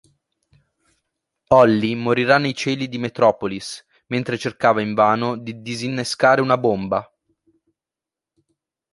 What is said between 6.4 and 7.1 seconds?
una bomba.